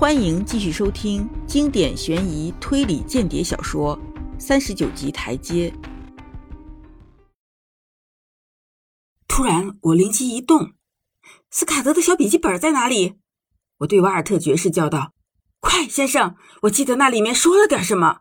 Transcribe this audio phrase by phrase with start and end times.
[0.00, 3.98] 欢迎继续收听经典悬疑推理间谍小说
[4.40, 5.70] 《三十九级台阶》。
[9.28, 10.72] 突然，我灵机一动，
[11.50, 13.18] 斯卡德的小笔记本在哪里？
[13.80, 15.12] 我对瓦尔特爵士叫道
[15.60, 18.20] ：“快，先生，我记得那里面说了点什么。”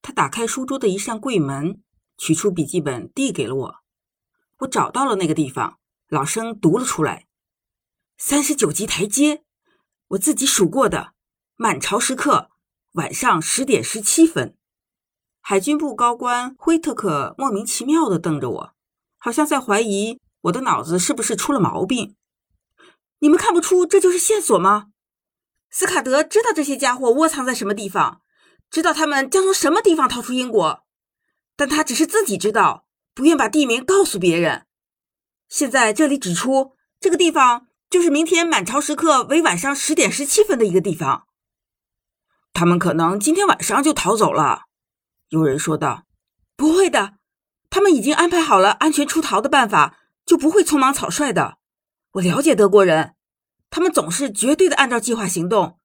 [0.00, 1.82] 他打开书桌的一扇柜门，
[2.16, 3.74] 取出笔记本递给了我。
[4.60, 5.78] 我找到了那个地方，
[6.08, 7.26] 老生读了出来
[8.16, 9.44] ：“三十九级台阶。”
[10.10, 11.12] 我自己数过的，
[11.54, 12.50] 满朝时刻
[12.94, 14.56] 晚上十点十七分。
[15.40, 18.74] 海军部高官惠特克莫名其妙的瞪着我，
[19.18, 22.16] 好像在怀疑我的脑子是不是出了毛病。
[23.20, 24.88] 你们看不出这就是线索吗？
[25.70, 28.20] 斯卡德知道这些家伙窝藏在什么地方，
[28.68, 30.84] 知道他们将从什么地方逃出英国，
[31.54, 34.66] 但他只是自己知道，不愿把地名告诉别人。
[35.48, 37.68] 现在这里指出这个地方。
[37.90, 41.26] 就是明天满朝时刻为晚上十点十七分的一个地方。
[42.52, 44.62] 他们可能今天晚上就逃走了，
[45.28, 46.06] 有人说道。
[46.56, 47.14] 不会的，
[47.68, 51.58] 他们已经安排好了安全出逃的办法，就不会匆忙草率的。
[52.12, 53.14] 我了解德国人，
[53.70, 55.80] 他们总是绝对的按照计划行动。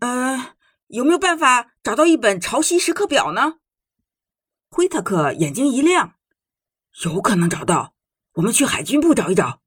[0.00, 0.56] 呃，
[0.88, 3.58] 有没有办法找到一本潮汐时刻表呢？
[4.70, 6.14] 辉特克眼睛一亮，
[7.04, 7.94] 有可能找到。
[8.34, 9.60] 我们去海军部找一找。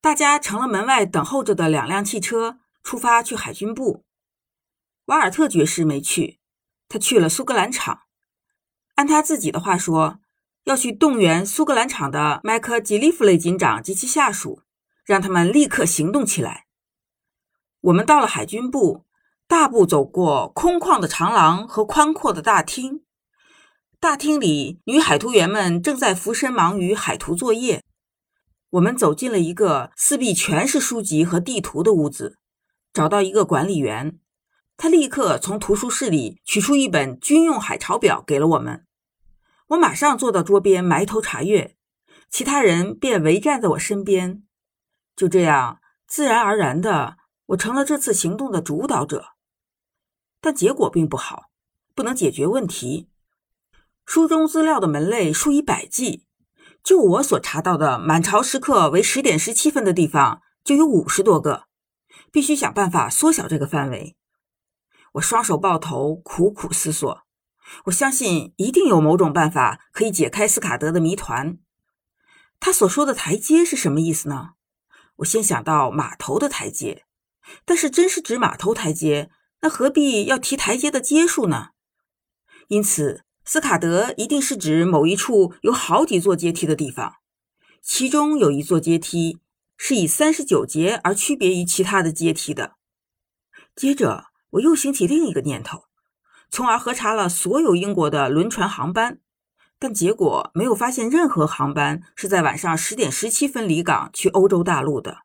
[0.00, 4.04] 大家乘了门外等候着的两辆汽车，出发去海军部。
[5.06, 6.38] 瓦尔特爵士没去，
[6.88, 8.02] 他去了苏格兰场。
[8.94, 10.20] 按他自己的话说，
[10.64, 14.62] 要去动员苏格兰场的麦克吉利弗雷警长及其下属，
[15.04, 16.66] 让他们立刻行动起来。
[17.80, 19.04] 我们到了海军部，
[19.48, 23.02] 大步走过空旷的长廊和宽阔的大厅。
[23.98, 27.82] 大厅里，女海图员们正在俯身忙于海图作业。
[28.70, 32.38] 我们走进了一个四壁全是书籍和地图的屋子，
[32.92, 34.18] 找到一个管理员，
[34.76, 38.84] 他立刻从图书室里取出一本军用海潮表给了我们。
[39.68, 41.76] 我马上坐到桌边埋头查阅，
[42.30, 44.42] 其他人便围站在我身边。
[45.16, 49.30] 就这样，自然而然的，我成了这次行动的主导者。
[50.40, 51.50] 但结果并不好，
[51.94, 53.08] 不能解决问题。
[54.04, 56.27] 书中资料的门类数以百计。
[56.88, 61.64] 就我所查到的，满朝时刻为十点十七分的地方就有五十多个，
[62.32, 64.16] 必须想办法缩小这个范围。
[65.12, 67.20] 我双手抱头，苦苦思索。
[67.84, 71.58] 我相信一定有某种办法可以解开斯卡德的谜团。
[72.58, 74.52] 他所说的台阶是什么意思呢？
[75.16, 77.04] 我先想到码头的台阶，
[77.66, 81.72] 但是真是指码头台阶，那何必要提台阶的阶数呢？
[82.68, 83.26] 因此。
[83.50, 87.14] 斯卡德一定是指某一处有好几座阶梯的地方，
[87.80, 89.38] 其中有一座阶梯
[89.78, 92.74] 是以三十九节而区别于其他的阶梯的。
[93.74, 95.84] 接着，我又兴起另一个念头，
[96.50, 99.18] 从而核查了所有英国的轮船航班，
[99.78, 105.20] 但结果没有发现任何航班是在晚上十点十七分离港去欧洲大陆的。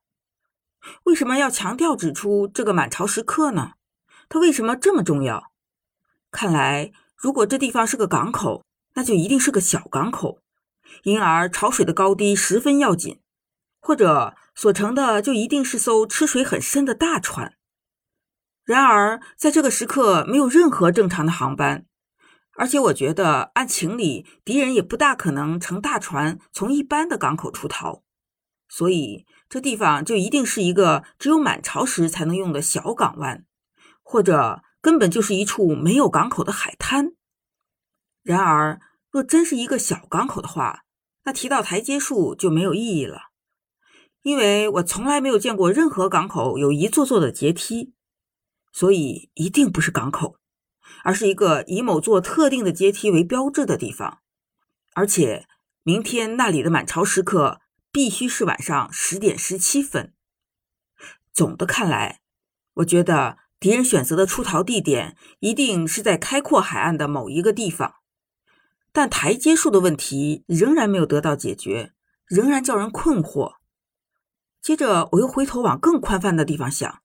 [1.03, 3.73] 为什么要强调指出这个满潮时刻呢？
[4.29, 5.51] 它为什么这么重要？
[6.31, 6.93] 看来。
[7.23, 10.41] 如果这地方是个港口，那就一定是个小港口，
[11.03, 13.21] 因而潮水的高低十分要紧；
[13.79, 17.53] 或者所乘的就一定是艘吃水很深的大船。
[18.65, 21.85] 然而，在这个时刻没有任何正常的航班，
[22.57, 28.03] 而且我觉得按情理，敌人也不大可能乘大船从一般的港口出逃，
[28.67, 33.45] 所以这地方就一定是一个只有满潮时才能用的小港湾，
[34.03, 34.61] 或者。
[34.83, 37.13] 根本就是一处没有港口的海滩。
[38.21, 40.83] 然而，若真是一个小港口的话，
[41.23, 43.29] 那提到台阶数就没有意义了，
[44.23, 47.93] 因为我从来没有见过任何港口有一座座的阶梯，
[48.73, 50.37] 所以一定不是港口，
[51.05, 54.19] 而是一个以某座特定的阶梯为标志的地方。
[54.95, 55.47] 而且，
[55.83, 60.13] 明天那里的满潮时刻必须是晚上十点十七分。
[61.33, 62.19] 总的看来，
[62.73, 63.42] 我觉得。
[63.63, 67.93] 敌人选择的出逃地点一定是在开阔海岸的某一个地方，
[68.91, 71.93] 但台阶数的问题仍然没有得到解决，
[72.25, 73.53] 仍然叫人困惑。
[74.61, 76.99] 接着，我又回头往更宽泛的地方想：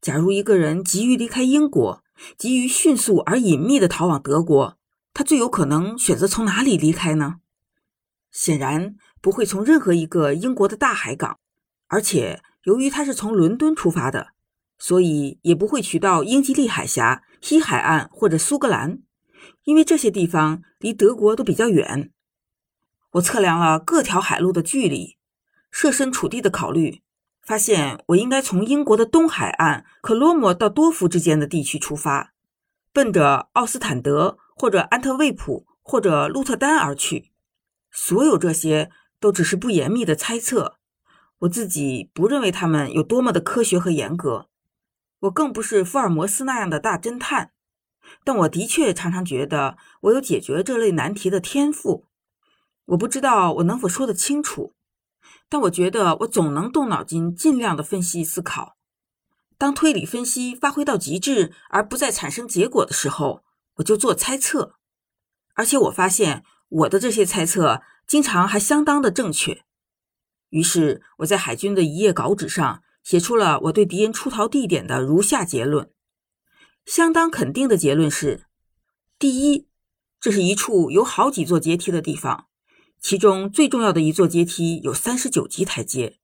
[0.00, 2.02] 假如一个人急于离开英国，
[2.38, 4.78] 急于迅速而隐秘地逃往德国，
[5.12, 7.40] 他最有可能选择从哪里离开呢？
[8.32, 11.38] 显然不会从任何一个英国的大海港，
[11.88, 14.28] 而且由于他是从伦敦出发的。
[14.86, 18.98] 所以也不会取到英吉利海峡、西海岸或者苏格兰，
[19.62, 22.12] 因为这些地方离德国都比较远。
[23.12, 25.16] 我测量了各条海路的距离，
[25.70, 27.00] 设身处地的考虑，
[27.40, 32.34] 发现我应该从英国的东海岸克罗摩到多夫之间的地区出发，
[32.92, 37.30] 奔着奥斯坦德或者安特卫普或者鹿特丹而去。
[37.90, 40.76] 所有这些都只是不严密的猜测，
[41.38, 44.50] 我自己不认为他们有多么的科学和严格。
[45.24, 47.52] 我更不是福尔摩斯那样的大侦探，
[48.24, 52.06] 但我的确常常觉得我有解决这类难题的天赋。
[52.86, 54.74] 我不知道我能否说得清楚，
[55.48, 58.76] 但我觉得我总能动脑筋，尽量的分析思考。
[59.56, 63.42] 当推理分析发挥到极致而不再产生结果的时候，
[63.76, 64.74] 我就做猜测，
[65.54, 69.64] 而且我发现我的这些猜测经常还相当的正确。
[70.50, 75.90] 于是我在海军的一页稿纸上写出了我对敌人出逃地点的如下结论：
[76.86, 78.46] 相当肯定的结论是，
[79.18, 79.68] 第一，
[80.18, 82.46] 这是一处有好几座阶梯的地方。
[82.98, 86.18] 其中最重要的一座阶梯有三十九级台阶。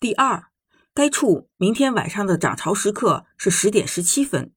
[0.00, 0.48] 第二，
[0.92, 4.52] 该处明天晚上的涨潮时刻是十点十七分，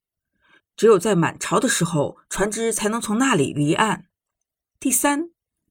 [0.76, 4.08] 只有在满潮的时候，船只才能从那里离岸。
[4.80, 5.30] 第三，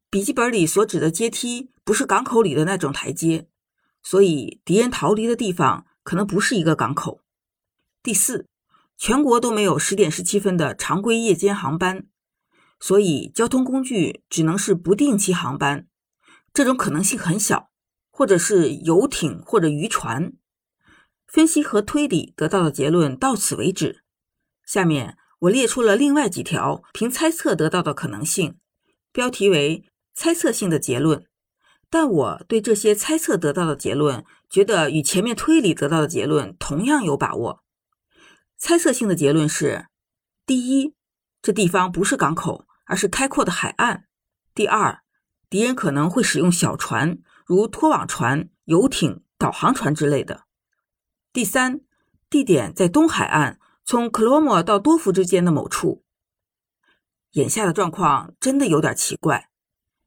[0.09, 3.49] 笔记本里所指的阶梯不是港口里的那种台阶，
[4.03, 7.21] 所以敌人逃离的地方可能不是一个港口。
[8.03, 8.49] 第四，
[8.97, 12.07] 全国都没有十点十七分的常规夜间航班。
[12.81, 15.87] 所以，交通工具只能是不定期航班，
[16.53, 17.71] 这种可能性很小，
[18.11, 20.33] 或者是游艇或者渔船。
[21.29, 24.03] 分析和推理得到的结论到此为止。
[24.67, 28.59] 下面我列出了另外几条凭猜测得到的可能性，
[29.13, 31.25] 标题为“猜测性的结论”。
[31.93, 37.63] 但我对这些猜测得到的结论，觉得与前面推理得到的结论同样有把握。
[38.57, 39.87] 猜测性的结论是：
[40.45, 40.95] 第一，
[41.41, 42.67] 这地方不是港口。
[42.85, 44.05] 而是开阔的海岸。
[44.55, 45.03] 第二，
[45.49, 50.43] 敌人可能会使用小船，如拖网船、游艇、导航船之类的。
[51.33, 51.81] 第三，
[52.29, 56.05] 地点在东海岸，从克罗莫到多福之间的某处。
[57.31, 59.49] 眼下的状况真的有点奇怪。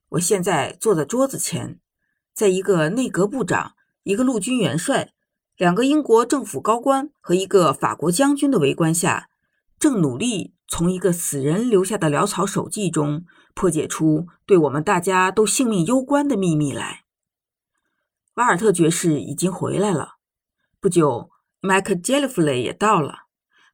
[0.10, 1.80] 我现在坐在桌子前，
[2.34, 5.13] 在一个内阁部长、一个陆军元帅、
[5.57, 9.30] 两个英国政府高官和一个法国将军的围观下，
[9.80, 10.54] 正努力。
[10.68, 13.24] 从一个死人留下的潦草手记中
[13.54, 17.04] 破解出对我们大家都性命攸关的秘密来。
[18.34, 20.16] 瓦尔特爵士已经回来了。
[20.81, 21.30] 不久，
[21.60, 23.25] 麦克杰利弗雷也到了。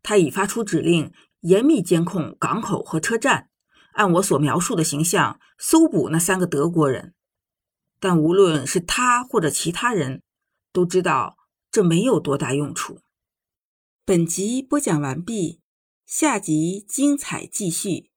[0.03, 3.47] 他已发出指令，严密监控港口和车站，
[3.93, 7.13] 按我所描述的形象搜捕那三个德国人。
[7.99, 10.21] 但无论是他或者其他人，
[10.73, 11.37] 都知道
[11.71, 12.99] 这没有多大用处。
[14.05, 15.61] 本集播讲完毕。
[16.05, 18.10] 下集精彩继续。